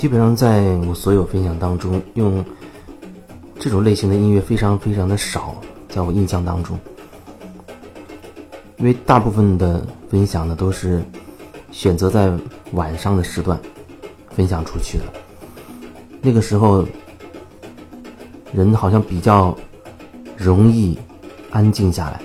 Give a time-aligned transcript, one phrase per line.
[0.00, 2.42] 基本上在我所有分享当中，用
[3.58, 5.56] 这种类型的音乐非常非常的少，
[5.90, 6.80] 在我印象当中，
[8.78, 11.02] 因为大部分的分享呢都是
[11.70, 12.32] 选择在
[12.72, 13.60] 晚上的时段
[14.30, 15.04] 分享出去的，
[16.22, 16.82] 那个时候
[18.54, 19.54] 人好像比较
[20.34, 20.98] 容易
[21.50, 22.22] 安静下来。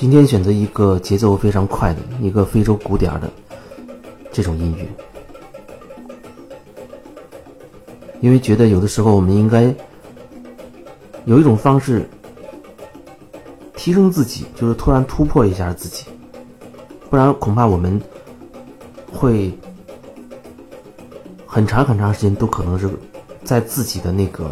[0.00, 3.30] 今天选择一个节奏非常快的一个非洲鼓点的
[4.32, 4.88] 这种音乐，
[8.22, 9.74] 因为觉得有的时候我们应该
[11.26, 12.08] 有一种方式
[13.76, 16.06] 提升自己，就是突然突破一下自己，
[17.10, 18.00] 不然恐怕我们
[19.12, 19.52] 会
[21.44, 22.88] 很长很长时间都可能是
[23.44, 24.50] 在自己的那个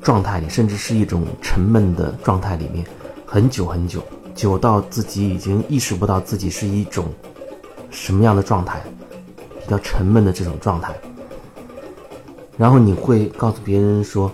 [0.00, 2.86] 状态里，甚至是一种沉闷的状态里面
[3.26, 4.00] 很久很久。
[4.40, 7.12] 久到自己已经意识不到自己是一种
[7.90, 8.80] 什么样的状态，
[9.62, 10.94] 比较沉闷的这种状态。
[12.56, 14.32] 然后你会告诉别人说：“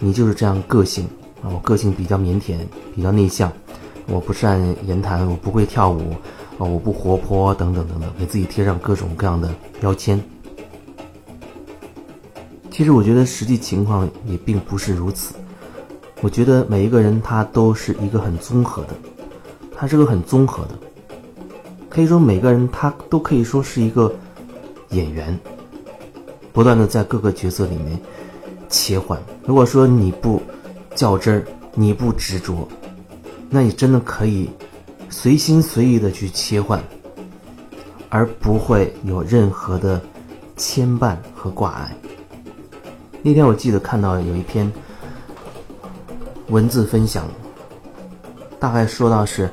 [0.00, 1.04] 你就是这样个性
[1.40, 2.56] 啊，我个性比较腼腆，
[2.92, 3.52] 比较内向，
[4.08, 6.10] 我不善言谈，我不会跳舞，
[6.58, 10.20] 啊，我不活泼，等等等等，给自己贴上各种各样的标签。”
[12.72, 15.36] 其实我觉得实际情况也并不是如此。
[16.22, 18.94] 我觉得每一个人他都是一个很综合的，
[19.74, 20.78] 他是个很综合的，
[21.88, 24.14] 可以说每个人他都可以说是一个
[24.90, 25.38] 演员，
[26.52, 27.98] 不断的在各个角色里面
[28.68, 29.18] 切换。
[29.46, 30.42] 如果说你不
[30.94, 32.68] 较真儿，你不执着，
[33.48, 34.50] 那你真的可以
[35.08, 36.84] 随心随意的去切换，
[38.10, 39.98] 而不会有任何的
[40.58, 41.96] 牵绊和挂碍。
[43.22, 44.70] 那天我记得看到有一篇。
[46.50, 47.28] 文字分享，
[48.58, 49.48] 大概说到是，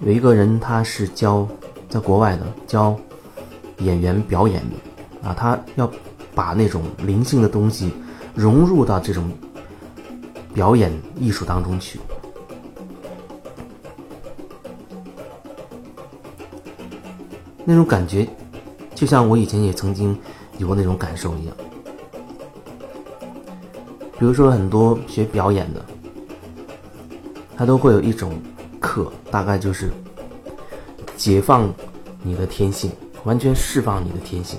[0.00, 1.46] 有一个人他是教，
[1.88, 2.96] 在国外的教
[3.78, 5.88] 演员表演的，啊，他要
[6.34, 7.92] 把那种灵性的东西
[8.34, 9.30] 融入到这种
[10.52, 12.00] 表演艺术当中去，
[17.64, 18.28] 那种感觉，
[18.96, 20.18] 就像我以前也曾经
[20.58, 21.56] 有过那种感受一样。
[24.18, 25.80] 比如说很多学表演的。
[27.56, 28.38] 他都会有一种
[28.78, 29.90] 课，大概就是
[31.16, 31.72] 解放
[32.22, 32.90] 你的天性，
[33.24, 34.58] 完全释放你的天性。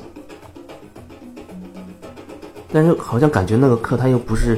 [2.71, 4.57] 但是好像感觉那个课他又不是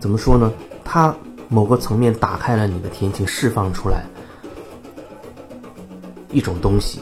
[0.00, 0.52] 怎么说呢？
[0.84, 1.14] 他
[1.48, 4.04] 某个层面打开了你的天性，释放出来
[6.30, 7.00] 一种东西，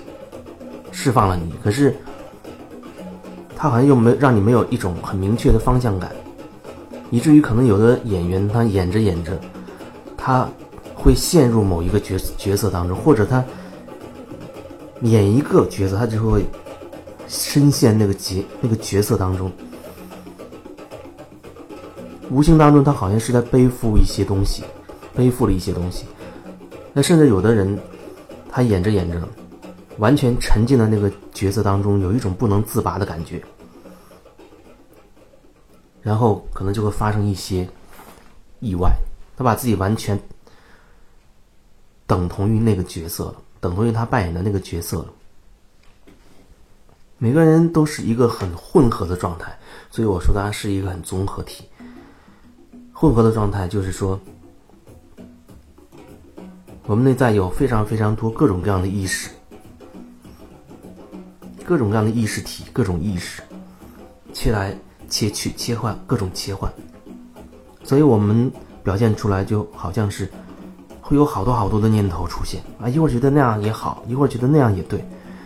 [0.91, 1.55] 释放了你。
[1.63, 1.95] 可是
[3.57, 6.15] 他好像又没让你没有一种很明确的方向感。
[7.15, 9.39] 以至于可能有的演员他演着演着，
[10.17, 10.49] 他
[10.97, 13.45] 会陷入某一个角角色当中，或者他
[15.03, 16.45] 演一个角色，他就会
[17.29, 19.49] 深陷那个角那个角色当中，
[22.33, 24.65] 无形当中他好像是在背负一些东西，
[25.15, 26.07] 背负了一些东西。
[26.93, 27.79] 那甚至有的人，
[28.51, 29.23] 他演着演着，
[29.99, 33.41] 完全沉浸在那个角色当中，有一种不能自拔的感觉。
[36.05, 37.67] 然后可能就会发生一些
[38.61, 38.95] 意外，
[39.39, 40.21] 他把自己完全
[42.07, 45.07] 等同于那个角色了，等同于他扮演的那个角色了。
[47.17, 49.59] 每个人都是一个很混合的状态，
[49.91, 51.65] 所以我说他是一个很综合体。
[52.93, 54.21] 混合的状态就是说，
[56.85, 59.31] 我们内在有非常非常多各种各样的意识，
[61.65, 63.43] 各种各样的意识体，各种意识，
[64.35, 64.77] 起来。
[65.15, 66.69] 切去切换各种切换，
[67.85, 68.51] 所以我们
[68.83, 70.29] 表现出来就好像是
[71.01, 72.89] 会有好多好多的念头出现啊！
[72.89, 75.05] 一会儿觉得那样也好，一会儿觉得那样也对，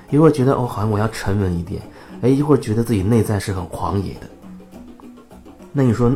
[0.09, 1.83] 一会儿觉得哦，好像我要沉稳一点，
[2.23, 4.21] 哎，一会儿觉得自己内在是很狂野的。
[5.71, 6.11] 那你说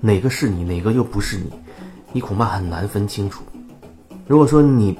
[0.00, 1.48] 哪个是你，哪个又不是你？
[2.12, 3.44] 你恐怕很难分清楚。
[4.26, 4.98] 如果说你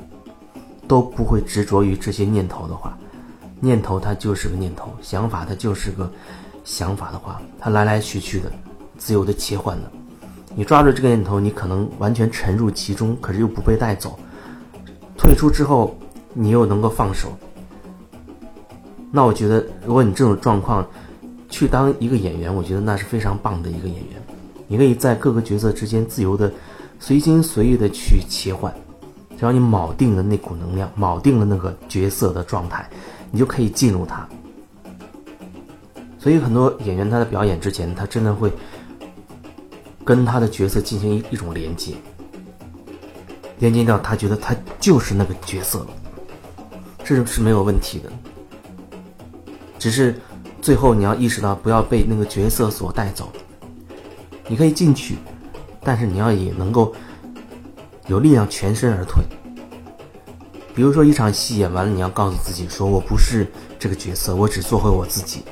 [0.87, 2.97] 都不会执着于这些念头的话，
[3.59, 6.09] 念头它就是个念头，想法它就是个。
[6.65, 8.51] 想法的话，它来来去去的，
[8.97, 9.91] 自由的切换的。
[10.55, 14.19] 你抓住这个念头，你可能完全沉入其中，可是又不被带走。
[15.17, 15.97] 退出之后，
[16.35, 17.33] 你又能够放手。
[19.11, 20.87] 那我觉得，如果你这种状况
[21.49, 24.23] 去当一个演员，我觉得那是非常棒的一个演员。
[24.67, 26.51] 你可以在各个角色之间自由的、
[26.99, 28.73] 随心随意的去切换。
[29.39, 32.89] 只要你铆定了那股能量，铆定了那个角色的状态，
[33.31, 34.27] 你就可以进入它。
[36.23, 38.53] 所以很多演员他在表演之前，他真的会
[40.05, 41.95] 跟他的角色进行一一种连接。
[43.59, 45.89] 连接到他觉得他就是那个角色了，
[47.03, 48.13] 这是没有问题的。
[49.81, 50.15] 只是
[50.61, 53.29] 最后你要意识到，不要被那个角色所带走。
[54.47, 55.17] 你可以进去，
[55.83, 56.95] 但是你要也能够
[58.07, 59.25] 有力量全身而退。
[60.73, 63.47] 比如说一场戏演完了，你要告诉自己说：“我不是
[63.77, 65.43] 这个角色，我只做回我自己。”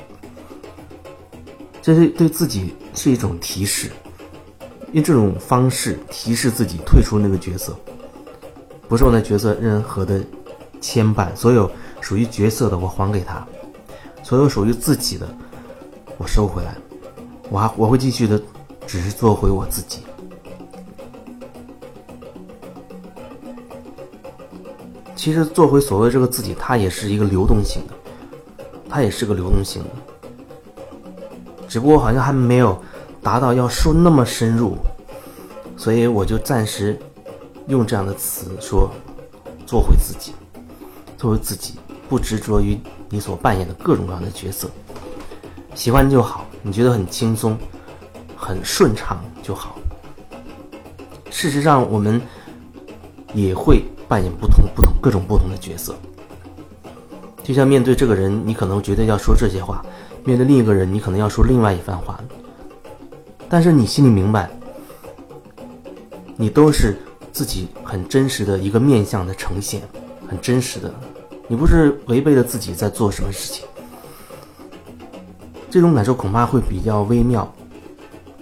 [1.81, 3.89] 这是对自己是一种提示，
[4.91, 7.75] 用这种方式提示自己退出那个角色，
[8.87, 10.23] 不受那角色任何的
[10.79, 11.35] 牵绊。
[11.35, 11.69] 所有
[11.99, 13.43] 属于角色的，我还给他；
[14.23, 15.27] 所有属于自己的，
[16.17, 16.75] 我收回来。
[17.49, 18.39] 我还我会继续的，
[18.85, 20.01] 只是做回我自己。
[25.15, 27.93] 其实做回所谓这个自己，它也是一个流动性的，
[28.87, 29.89] 它也是个流动性的。
[31.71, 32.77] 只不过好像还没有
[33.23, 34.75] 达到要说那么深入，
[35.77, 36.99] 所以我就暂时
[37.67, 38.91] 用这样的词说：
[39.65, 40.33] 做回自己，
[41.17, 41.75] 做回自己，
[42.09, 42.77] 不执着于
[43.07, 44.69] 你所扮演的各种各样的角色，
[45.73, 47.57] 喜欢就好，你觉得很轻松、
[48.35, 49.79] 很顺畅就好。
[51.29, 52.21] 事实上，我们
[53.33, 55.95] 也会扮演不同、不同、各种不同的角色。
[57.51, 59.85] 就像面对这个人，你可能觉得要说这些话。
[60.23, 62.17] 面对另一个人，你可能要说另外一番话，
[63.49, 64.49] 但是你心里明白，
[66.37, 66.95] 你都是
[67.33, 69.81] 自己很真实的一个面相的呈现，
[70.29, 70.93] 很真实的，
[71.49, 73.65] 你不是违背了自己在做什么事情。
[75.69, 77.53] 这种感受恐怕会比较微妙，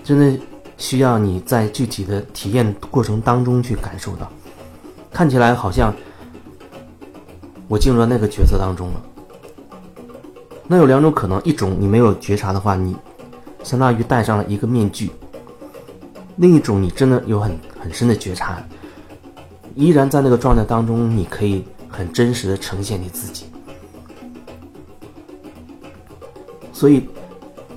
[0.03, 0.39] 真的
[0.77, 4.31] 需要你在具体的体验过程当中去感受到。
[5.11, 5.91] 看起来好像
[7.69, 9.01] 我进入了那个角色当中了。
[10.67, 12.95] 那有两种可能，一种你没有觉察的话，你
[13.63, 15.07] 相当于戴上了一个面具；
[16.37, 18.61] 另一种你真的有很很深的觉察，
[19.75, 23.45] 依然在那个状态当中，你可以很真实的呈现你自己。
[26.73, 27.07] 所以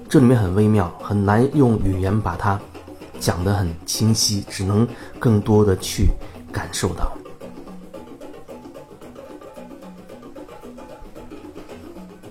[0.09, 2.59] 这里面很微妙，很难用语言把它
[3.21, 6.09] 讲得很清晰，只能更多的去
[6.51, 7.13] 感受到。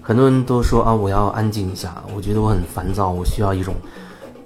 [0.04, 2.04] 很多人都说啊，我要安静一下。
[2.16, 3.76] 我觉得我很烦躁，我需要一种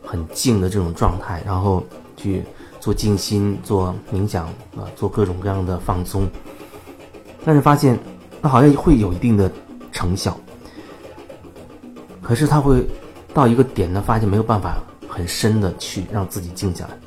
[0.04, 1.82] 很静的这种状态，然后
[2.18, 2.44] 去
[2.82, 6.30] 做静心、做冥想啊，做各种各样的放松。
[7.46, 7.98] 但是发现，
[8.42, 9.50] 那好像会有一定的
[9.94, 10.38] 成效。
[12.22, 12.86] 可是他会
[13.34, 14.76] 到一个点呢，发现没有办法
[15.08, 16.98] 很深的去让自己静下来，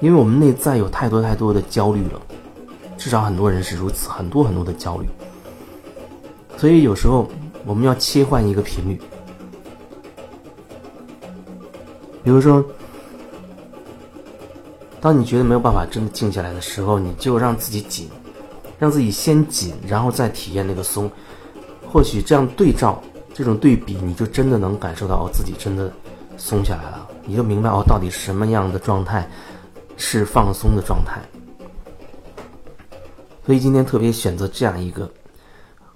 [0.00, 2.20] 因为我们内在有太多太多的焦虑了，
[2.98, 5.08] 至少很多人是如此，很多很多的焦虑。
[6.58, 7.26] 所以有时候。
[7.66, 9.00] 我们要切换一个频率，
[12.24, 12.64] 比如说，
[15.00, 18.08] 当你觉得没有办法真的静下来的时候，你就让自己紧，
[18.78, 21.10] 让自己先紧，然后再体验那个松。
[21.90, 23.02] 或许这样对照，
[23.34, 25.92] 这种对比，你就真的能感受到哦，自己真的
[26.36, 27.08] 松下来了。
[27.24, 29.28] 你就明白哦，到底什么样的状态
[29.96, 31.20] 是放松的状态。
[33.44, 35.10] 所以今天特别选择这样一个。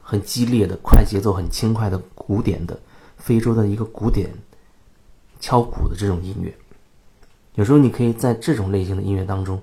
[0.07, 2.79] 很激烈的、快节奏、很轻快的古典的
[3.17, 4.31] 非洲的一个古典
[5.41, 6.55] 敲鼓的这种音乐，
[7.55, 9.61] 有时候你可以在这种类型的音乐当中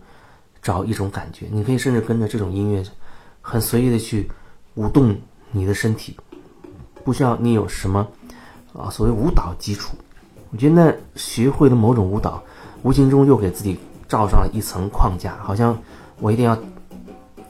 [0.60, 2.84] 找一种感觉，你可以甚至跟着这种音乐
[3.40, 4.32] 很随意的去
[4.74, 5.16] 舞动
[5.52, 6.18] 你的身体，
[7.04, 8.08] 不需要你有什么
[8.74, 9.96] 啊所谓舞蹈基础。
[10.50, 12.44] 我觉得那学会了某种舞蹈，
[12.82, 13.78] 无形中又给自己
[14.10, 15.80] 罩上了一层框架，好像
[16.20, 16.58] 我一定要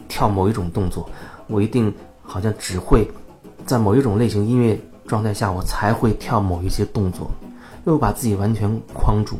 [0.10, 1.10] 跳某一种动作，
[1.48, 1.94] 我一定。
[2.32, 3.06] 好像只会
[3.66, 7.30] 在某一种类型音乐状态下，我才会跳某一些动作，
[7.84, 9.38] 又把自己完全框住。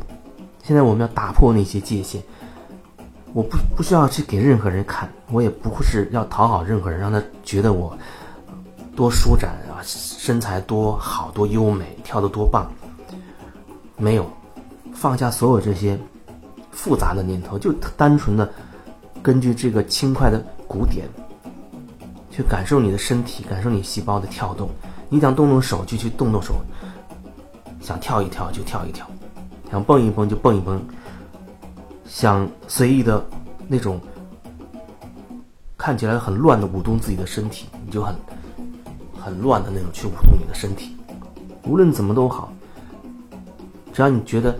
[0.62, 2.20] 现在我们要打破那些界限，
[3.32, 7.96] 我不不需要去给任何人看，我也不是要讨好任何人，让他觉得我
[8.94, 12.70] 多舒展啊，身材多好多优美，跳得多棒。
[13.96, 14.30] 没有，
[14.92, 15.98] 放下所有这些
[16.70, 18.52] 复杂的念头，就单纯的
[19.22, 21.08] 根据这个轻快的鼓点。
[22.32, 24.68] 去感受你的身体，感受你细胞的跳动。
[25.08, 26.54] 你想动动手就去动动手，
[27.82, 29.06] 想跳一跳就跳一跳，
[29.70, 30.82] 想蹦一蹦就蹦一蹦，
[32.06, 33.22] 想随意的
[33.68, 34.00] 那种
[35.76, 38.16] 看起来很乱的舞动自己的身体，你就很
[39.20, 40.96] 很乱的那种去舞动你的身体。
[41.64, 42.50] 无论怎么都好，
[43.92, 44.58] 只要你觉得，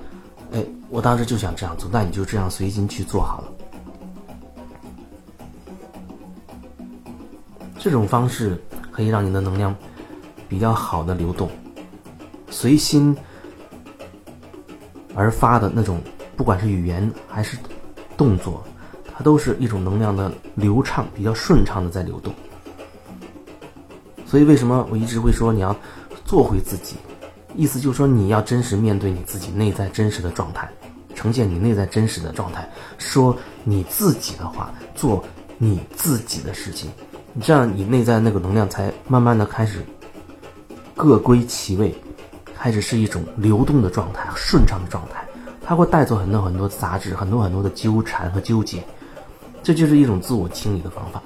[0.52, 3.52] 哎，我当时就想这样做，那你就这样随心去做好了。
[7.82, 8.56] 这种方式
[8.92, 9.74] 可以让你的能量
[10.48, 11.50] 比较好的流动，
[12.48, 13.16] 随心
[15.16, 16.00] 而发的那种，
[16.36, 17.58] 不管是语言还是
[18.16, 18.62] 动作，
[19.12, 22.32] 它都是一种能量的流畅，比较顺畅的在流动。
[24.24, 25.74] 所以为什么我一直会说你要
[26.24, 26.94] 做回自己？
[27.56, 30.70] 意思就是说你要真实面对你自己内在真实的状态，
[31.16, 35.24] 呈现你内在真实的状态，说你自己的话，做
[35.58, 36.88] 你自己的事情，
[37.40, 39.84] 这样你内在那个能量才慢慢的开始
[40.94, 41.94] 各归其位，
[42.54, 45.24] 开始是一种流动的状态，顺畅的状态，
[45.64, 48.82] 它会带走很多很多杂质，很多很多的纠缠和纠结，
[49.62, 51.22] 这就是一种自我清理的方法。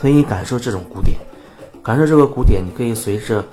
[0.00, 1.16] 所以你感受这种鼓点。
[1.82, 3.44] 感受这个鼓点，你可以随着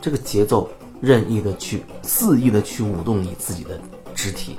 [0.00, 0.68] 这个节奏
[1.00, 3.78] 任意的去肆意的去舞动你自己的
[4.16, 4.58] 肢体。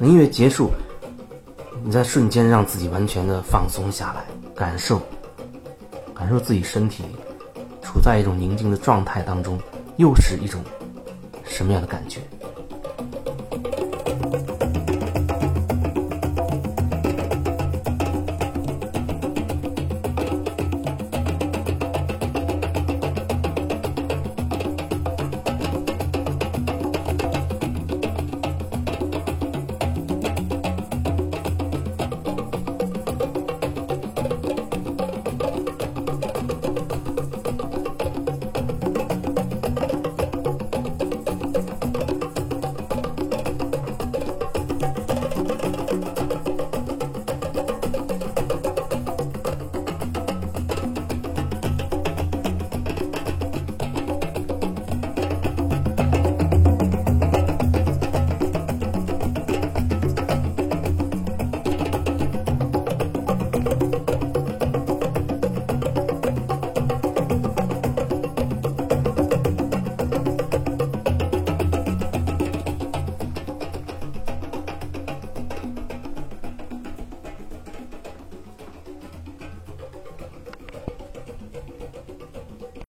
[0.00, 0.70] 音乐结束，
[1.82, 5.00] 你在瞬间让自己完全的放松下来，感受，
[6.14, 7.04] 感受自己身体
[7.82, 9.58] 处在一种宁静的状态当中，
[9.96, 10.62] 又是一种
[11.44, 12.20] 什么样的感觉？